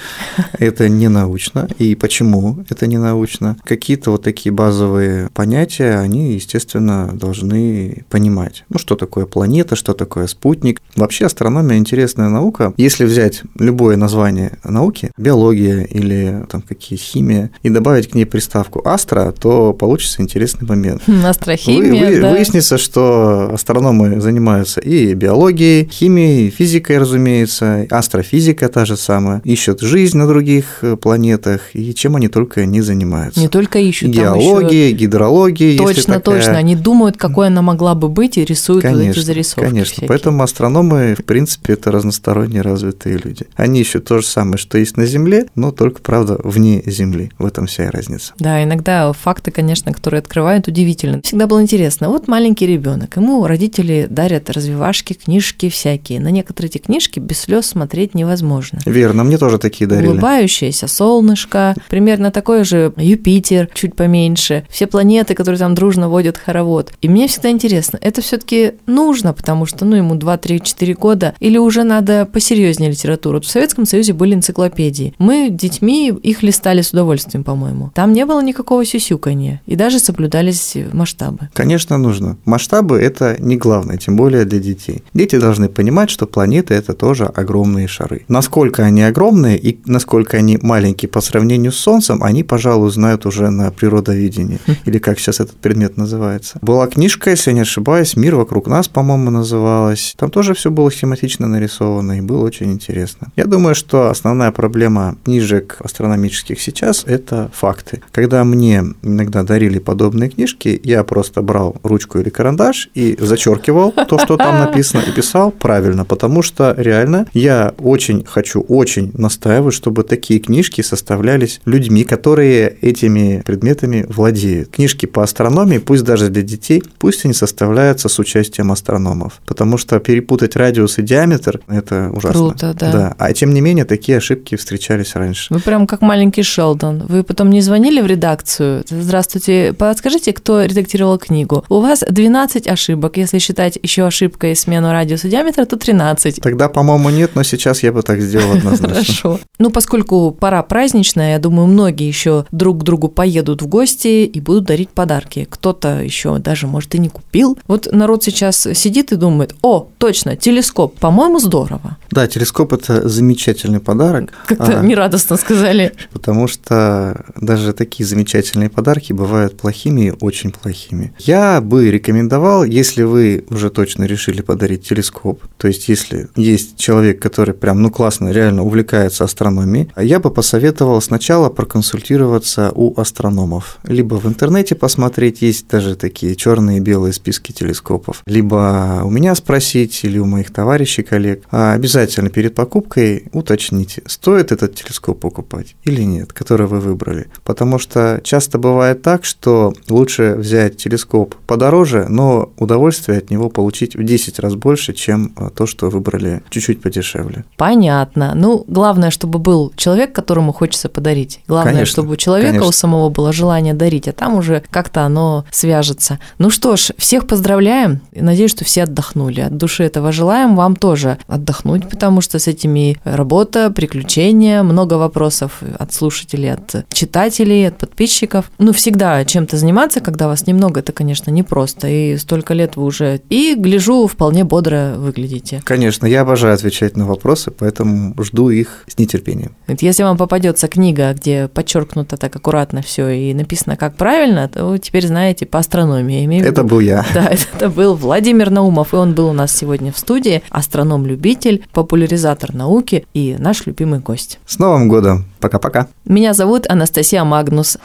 это 0.59 0.89
не 0.89 1.09
научно. 1.09 1.69
И 1.79 1.95
почему 1.95 2.65
это 2.69 2.87
не 2.87 2.99
научно? 2.99 3.57
Какие-то 3.65 4.13
вот 4.13 4.23
такие 4.23 4.53
базовые 4.53 5.29
понятия, 5.35 5.99
они, 5.99 6.35
естественно, 6.35 7.11
должны 7.13 8.05
понимать. 8.11 8.65
Ну, 8.69 8.79
что 8.79 8.97
такое 8.97 9.27
планета, 9.27 9.77
что 9.77 9.93
такое 9.95 10.27
спутник. 10.27 10.81
Вообще 10.95 11.27
астрономия 11.27 11.79
интересная 11.79 12.29
наука. 12.29 12.73
Если 12.77 13.05
взять 13.05 13.43
любое 13.59 13.97
название 13.97 14.59
науки, 14.65 15.11
биология 15.17 15.83
или 15.83 16.45
там 16.51 16.63
какие 16.63 16.99
химия, 16.99 17.51
и 17.63 17.71
добавить 17.71 18.11
к 18.11 18.15
ней 18.15 18.27
приставку 18.27 18.83
астро, 18.85 19.33
то 19.33 19.73
получится 19.73 20.23
интересный 20.23 20.67
момент. 20.67 21.03
Астрохимия, 21.25 22.11
вы, 22.11 22.21
да. 22.21 22.31
Выяснится, 22.33 22.79
что 22.79 23.51
астрономы 23.53 24.21
занимаются 24.21 24.81
и 24.81 25.15
биологией, 25.15 25.89
химией, 25.91 26.51
физикой, 26.51 26.99
разумеется, 26.99 27.87
астрофизика 27.91 28.69
та 28.69 28.85
же 28.85 28.97
самая, 28.97 29.41
ищут 29.45 29.81
жизнь 29.81 30.19
на 30.19 30.27
других 30.27 30.79
э, 30.83 30.97
планетах, 30.97 31.75
и 31.75 31.95
чем 31.95 32.17
они 32.17 32.29
только 32.29 32.67
не 32.67 32.81
занимаются. 32.81 33.41
Не 33.41 33.49
только 33.49 33.79
ищут, 33.79 34.11
Геология, 34.11 34.93
гидрология. 34.93 35.79
Точно, 35.79 36.15
такая... 36.15 36.37
точно. 36.37 36.57
Они 36.57 36.77
думают, 36.77 37.17
какой 37.17 37.49
она 37.49 37.63
могла 37.63 37.95
бы 37.95 38.09
быть, 38.09 38.39
и 38.39 38.45
рисуют 38.45 38.83
конечно, 38.83 39.05
вот 39.05 39.17
эти 39.17 39.25
зарисовки. 39.25 39.69
Конечно, 39.69 39.93
всякие. 39.93 40.09
поэтому 40.09 40.43
астрономы, 40.43 41.15
в 41.19 41.25
принципе, 41.25 41.75
это 41.75 41.91
разносторонне 41.91 42.63
развитые 42.67 43.19
люди. 43.19 43.47
Они 43.57 43.81
ищут 43.81 44.05
то 44.05 44.19
же 44.19 44.27
самое, 44.27 44.59
что 44.59 44.79
есть 44.79 44.97
на 44.97 45.07
Земле, 45.07 45.47
но 45.55 45.71
только, 45.71 46.01
правда, 46.03 46.39
вне 46.43 46.83
Земли. 46.87 47.31
В 47.39 47.47
этом 47.47 47.67
вся 47.67 47.87
и 47.87 47.91
разница. 47.91 48.33
Да, 48.39 48.63
иногда 48.63 49.13
факты, 49.13 49.51
конечно, 49.51 49.93
которые 49.93 50.19
открывают, 50.19 50.69
удивительно. 50.69 51.21
Всегда 51.23 51.47
было 51.47 51.63
интересно. 51.63 52.09
Вот 52.09 52.29
маленький 52.29 52.67
ребенок, 52.67 53.17
ему 53.17 53.47
родители 53.47 54.07
дарят 54.09 54.51
развивашки, 54.51 55.15
книжки 55.15 55.69
всякие. 55.69 56.21
На 56.21 56.29
некоторые 56.29 56.71
эти 56.71 56.79
книжки 56.79 57.21
без 57.21 57.41
слез 57.41 57.67
смотреть 57.67 58.15
невозможно. 58.15 58.81
Верно, 58.87 59.25
мне 59.25 59.39
тоже 59.39 59.59
такие 59.59 59.87
дарили. 59.87 60.09
Улыбающееся 60.09 60.89
солнышко, 60.89 61.75
примерно 61.89 62.31
такой 62.31 62.65
же 62.65 62.93
Юпитер, 62.97 63.69
чуть 63.75 63.95
поменьше, 63.95 64.67
все 64.71 64.87
планеты, 64.87 65.35
которые 65.35 65.59
там 65.59 65.75
дружно 65.75 66.09
водят 66.09 66.39
хоровод. 66.39 66.93
И 67.01 67.09
мне 67.09 67.29
всегда 67.29 67.51
интересно, 67.51 67.99
это 68.01 68.23
все 68.23 68.39
таки 68.39 68.73
нужно, 68.87 69.33
потому 69.33 69.67
что, 69.67 69.85
ну, 69.85 69.97
ему 69.97 70.15
2, 70.15 70.37
3, 70.37 70.61
4 70.61 70.95
года, 70.95 71.35
или 71.41 71.59
уже 71.59 71.85
надо 71.85 72.27
посерьезнее 72.27 72.56
литературу. 72.65 73.41
В 73.41 73.47
Советском 73.47 73.87
Союзе 73.87 74.13
были 74.13 74.35
энциклопедии. 74.35 75.15
Мы 75.19 75.49
детьми 75.51 76.09
их 76.09 76.43
листали 76.43 76.83
с 76.83 76.91
удовольствием, 76.91 77.45
по-моему. 77.45 77.91
Там 77.95 78.13
не 78.13 78.25
было 78.27 78.43
никакого 78.43 78.85
сюсюканья, 78.85 79.61
и 79.67 79.77
даже 79.77 79.99
соблюдались 79.99 80.77
масштабы. 80.93 81.49
Конечно, 81.55 81.99
нужно. 81.99 82.37
Масштабы– 82.45 82.99
это 83.01 83.37
не 83.39 83.57
главное, 83.57 83.97
тем 83.97 84.17
более 84.17 84.45
для 84.45 84.59
детей. 84.59 85.03
Дети 85.15 85.39
должны 85.39 85.69
понимать, 85.69 86.11
что 86.11 86.27
планеты– 86.27 86.75
это 86.77 86.93
тоже 86.93 87.25
огромные 87.27 87.87
шары. 87.87 88.25
Насколько 88.29 88.85
они 88.85 89.03
огромные 89.03 89.59
и 89.59 89.81
насколько 89.87 90.37
они 90.37 90.59
маленькие 90.61 91.09
по 91.09 91.21
сравнению 91.21 91.73
с 91.73 91.77
Солнцем, 91.77 92.23
они, 92.23 92.43
пожалуй, 92.43 92.91
знают 92.91 93.27
уже 93.27 93.51
на 93.51 93.71
природоведении, 93.71 94.59
или 94.85 94.99
как 94.99 95.19
сейчас 95.19 95.41
этот 95.41 95.57
предмет 95.57 95.97
называется. 95.97 96.59
Была 96.63 96.87
книжка, 96.87 97.31
если 97.31 97.51
я 97.51 97.55
не 97.55 97.61
ошибаюсь, 97.61 98.17
«Мир 98.17 98.37
вокруг 98.37 98.67
нас», 98.67 98.89
по-моему, 98.89 99.31
называлась. 99.31 100.15
Там 100.19 100.31
тоже 100.31 100.55
все 100.55 100.71
было 100.71 100.91
схематично 100.91 101.47
нарисовано, 101.47 102.19
и 102.19 102.21
было 102.21 102.46
очень 102.47 102.73
интересно. 102.73 103.33
Я 103.37 103.45
думаю, 103.45 103.75
что 103.75 104.09
основная 104.11 104.53
проблема 104.53 105.17
книжек 105.25 105.77
астрономических 105.81 106.61
сейчас– 106.61 107.05
это 107.07 107.51
факты. 107.53 108.03
Когда 108.13 108.45
мне 108.45 108.85
иногда 109.03 109.43
дарили 109.43 109.79
подобные 109.79 110.31
книжки, 110.31 110.81
я 110.83 111.05
просто 111.05 111.43
брал 111.43 111.77
ручку 111.83 112.19
или 112.19 112.31
карандаш 112.31 112.91
и 112.95 113.17
зачеркивал 113.21 113.93
то, 113.93 114.19
что 114.19 114.37
там 114.37 114.59
написано, 114.65 115.03
и 115.07 115.13
писал 115.13 115.51
правильно, 115.51 116.05
потому 116.05 116.43
что 116.43 116.75
реально 116.77 117.27
я 117.33 117.75
очень 117.79 118.25
хочу, 118.25 118.61
очень 118.61 119.11
настаиваю, 119.15 119.73
чтобы 119.73 120.03
такие 120.03 120.41
книжки 120.41 120.83
составлялись 120.83 121.61
людьми, 121.65 122.05
которые 122.05 122.69
этими 122.81 123.43
предметами 123.45 124.07
владеют. 124.09 124.71
Книжки 124.71 125.07
по 125.07 125.23
астрономии, 125.23 125.79
пусть 125.79 126.05
даже 126.05 126.29
для 126.29 126.43
детей, 126.43 126.83
пусть 126.99 127.25
они 127.25 127.35
составляются 127.35 128.09
с 128.09 128.19
участием 128.19 128.73
астрономов, 128.73 129.41
потому 129.47 129.79
что 129.79 129.99
перепутать 130.01 130.57
радиус 130.57 130.99
и 130.99 131.03
диаметр– 131.03 131.61
это 131.69 132.11
ужасно. 132.15 132.36
Круто, 132.39 132.75
да. 132.75 132.93
да. 132.93 133.15
А 133.19 133.33
тем 133.33 133.55
не 133.55 133.61
менее, 133.61 133.85
такие 133.85 134.19
ошибки 134.19 134.57
встречались 134.57 135.15
раньше. 135.15 135.53
Вы 135.53 135.61
прям 135.61 135.87
как 135.87 136.01
маленький 136.03 136.43
Шелдон. 136.43 137.05
Вы 137.09 137.23
потом 137.23 137.51
не 137.51 137.61
звонили 137.61 138.01
в 138.01 138.07
редакцию? 138.07 138.85
Здравствуйте, 138.89 139.73
подскажите, 139.73 140.33
кто 140.33 140.63
редактировал 140.63 141.19
книгу? 141.19 141.65
У 141.69 141.81
вас 141.81 142.05
12 142.09 142.67
ошибок. 142.67 143.17
Если 143.17 143.39
считать 143.39 143.79
еще 143.83 144.07
ошибкой 144.07 144.57
смену 144.57 144.93
радиуса 144.93 145.29
диаметра, 145.29 145.65
то 145.65 145.77
13. 145.77 146.41
Тогда, 146.41 146.69
по-моему, 146.69 147.11
нет, 147.11 147.33
но 147.35 147.43
сейчас 147.43 147.83
я 147.83 147.93
бы 147.93 148.03
так 148.03 148.21
сделал 148.21 148.53
однозначно. 148.53 148.89
Хорошо. 148.95 149.41
Ну, 149.59 149.71
поскольку 149.71 150.31
пора 150.31 150.63
праздничная, 150.63 151.33
я 151.33 151.39
думаю, 151.39 151.67
многие 151.67 152.07
еще 152.07 152.47
друг 152.51 152.81
к 152.81 152.83
другу 152.83 153.09
поедут 153.09 153.63
в 153.63 153.67
гости 153.67 154.25
и 154.25 154.41
будут 154.41 154.65
дарить 154.65 154.91
подарки. 154.91 155.47
Кто-то 155.49 156.03
еще 156.03 156.39
даже, 156.39 156.67
может, 156.67 156.95
и 156.95 156.99
не 156.99 157.09
купил. 157.09 157.59
Вот 157.67 157.89
народ 157.93 158.25
сейчас 158.25 158.67
сидит 158.75 159.13
и 159.13 159.17
думает, 159.17 159.55
о, 159.63 159.89
точно, 159.99 160.37
телескоп, 160.37 160.99
по-моему, 160.99 161.39
здорово. 161.39 161.97
Да, 162.11 162.26
телескоп– 162.27 162.73
это 162.73 163.09
замечательный 163.09 163.81
подарок. 163.81 164.33
Как-то 164.47 164.81
а, 164.81 164.83
нерадостно 164.83 165.37
сказали. 165.37 165.93
Потому 166.13 166.49
что 166.49 167.25
даже 167.37 167.73
такие 167.73 168.07
замечательные 168.07 168.71
подарки 168.71 169.13
бывают 169.13 169.57
плохими 169.57 170.09
и 170.09 170.13
очень 170.21 170.53
плохими. 170.53 171.13
Я 171.19 171.61
бы 171.61 171.91
рекомендовал, 171.91 172.65
если 172.65 173.03
вы 173.03 173.45
уже 173.51 173.71
точно 173.71 174.05
решили 174.05 174.43
подарить 174.43 174.89
телескоп, 174.89 175.43
то 175.57 175.69
есть 175.69 175.89
если 175.89 176.29
есть 176.37 176.77
человек, 176.77 177.21
который 177.21 177.55
прям, 177.55 177.83
ну, 177.83 177.91
классно, 177.91 178.31
реально 178.31 178.63
увлекается 178.63 179.25
астрономией, 179.25 179.91
я 179.97 180.21
бы 180.21 180.31
посоветовал 180.31 181.01
сначала 181.01 181.49
проконсультироваться 181.49 182.73
у 182.75 182.99
астрономов. 183.01 183.79
Либо 183.85 184.15
в 184.17 184.27
интернете 184.27 184.75
посмотреть, 184.75 185.43
есть 185.43 185.69
даже 185.69 185.97
такие 185.97 186.37
черные 186.37 186.79
и 186.79 186.81
белые 186.81 187.13
списки 187.13 187.53
телескопов, 187.53 188.23
либо 188.27 189.01
у 189.05 189.11
меня 189.11 189.35
спросить 189.35 190.01
или 190.05 190.19
у 190.19 190.27
моих 190.27 190.53
товарищей, 190.53 191.03
коллег. 191.03 191.45
А 191.51 191.77
обязательно 192.17 192.31
перед 192.31 192.55
покупкой 192.55 193.25
уточните, 193.33 194.03
стоит 194.07 194.53
этот 194.53 194.75
телескоп 194.75 195.21
покупать 195.21 195.75
или 195.85 196.03
нет, 196.03 196.33
который 196.33 196.67
вы 196.67 196.81
выбрали. 196.81 197.27
Потому 197.45 197.79
что 197.79 198.21
часто 198.23 198.59
бывает 198.59 199.03
так, 199.03 199.25
что 199.25 199.73
лучше 199.89 200.35
взять 200.37 200.77
телескоп 200.77 201.35
подороже, 201.47 202.07
но 202.09 202.51
удовольствие 202.59 203.19
от 203.19 203.31
него 203.31 203.49
получить 203.49 203.97
в 203.97 204.05
10 204.05 204.39
раз 204.39 204.55
больше, 204.55 204.93
чем 204.93 205.33
а, 205.37 205.51
то, 205.51 205.67
что 205.67 205.91
выбрали 205.91 206.43
чуть-чуть 206.51 206.81
подешевле. 206.81 207.45
Понятно. 207.57 208.33
Ну, 208.35 208.65
главное, 208.67 209.11
чтобы 209.11 209.39
был 209.39 209.73
человек, 209.77 210.13
которому 210.13 210.53
хочется 210.53 210.89
подарить. 210.89 211.41
Главное, 211.49 211.75
Конечно, 211.75 211.93
чтобы 211.93 212.13
у 212.13 212.17
человека 212.17 212.49
конечно. 212.49 212.69
у 212.69 212.73
самого 212.73 213.11
было 213.11 213.33
желание 213.33 213.75
дарить, 213.75 214.09
а 214.09 214.13
там 214.13 214.37
уже 214.37 214.63
как-то 214.71 215.03
оно 215.03 215.45
свяжется. 215.51 216.19
Ну 216.39 216.51
что 216.51 216.77
ж, 216.77 216.91
всех 216.97 217.27
поздравляем. 217.27 218.01
Надеюсь, 218.13 218.51
что 218.51 218.65
все 218.65 218.85
отдохнули. 218.85 219.41
От 219.41 219.57
души 219.57 219.85
этого 219.85 220.13
желаем 220.13 220.57
вам 220.57 220.77
тоже 220.77 221.19
отдохнуть, 221.27 221.89
потому 221.89 222.06
что 222.21 222.39
с 222.39 222.49
этими 222.49 222.97
работа, 223.05 223.71
приключения, 223.71 224.63
много 224.63 224.95
вопросов 224.95 225.63
от 225.79 225.93
слушателей, 225.93 226.53
от 226.53 226.87
читателей, 226.93 227.69
от 227.69 227.79
подписчиков. 227.79 228.51
Ну, 228.59 228.73
всегда 228.73 229.25
чем-то 229.25 229.57
заниматься, 229.57 230.01
когда 230.01 230.29
вас 230.29 230.47
немного, 230.47 230.81
это, 230.81 230.93
конечно, 230.93 231.31
непросто. 231.31 231.89
И 231.89 232.17
столько 232.17 232.55
лет 232.55 232.77
вы 232.77 232.85
уже... 232.85 233.21
И, 233.29 233.55
гляжу, 233.57 234.07
вполне 234.07 234.45
бодро 234.45 234.95
выглядите. 234.97 235.61
Конечно, 235.65 236.07
я 236.07 236.23
обожаю 236.23 236.55
отвечать 236.55 236.97
на 236.97 237.07
вопросы, 237.07 237.51
поэтому 237.51 238.15
жду 238.23 238.51
их 238.51 238.85
с 238.87 238.99
нетерпением. 238.99 239.55
Если 239.69 240.03
вам 240.03 240.17
попадется 240.17 240.69
книга, 240.69 241.13
где 241.13 241.49
подчеркнуто 241.49 242.17
так 242.17 242.35
аккуратно 242.37 242.83
все 242.83 243.09
и 243.09 243.35
написано 243.35 243.77
как 243.77 243.97
правильно, 243.97 244.49
то 244.49 244.77
теперь 244.79 245.07
знаете 245.07 245.47
по 245.47 245.59
астрономии. 245.59 246.25
Имею 246.25 246.45
Это 246.45 246.63
был 246.63 246.81
я. 246.81 247.05
Да, 247.15 247.31
это 247.55 247.69
был 247.69 247.95
Владимир 247.95 248.51
Наумов, 248.51 248.93
и 248.93 248.97
он 248.97 249.15
был 249.15 249.29
у 249.29 249.33
нас 249.33 249.55
сегодня 249.55 249.93
в 249.93 249.99
студии. 249.99 250.43
Астроном-любитель, 250.51 251.65
популяризатор 251.87 252.53
науки 252.53 253.07
и 253.15 253.37
наш 253.39 253.65
любимый 253.67 254.01
гость. 254.01 254.41
С 254.45 254.59
Новым 254.59 254.89
годом! 254.89 255.25
Пока-пока! 255.39 255.87
Меня 256.05 256.35
зовут 256.35 256.67
Анастасия 256.69 257.23
Магнус. 257.23 257.79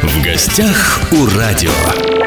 В 0.00 0.24
гостях 0.24 1.00
у 1.10 1.26
радио. 1.36 2.21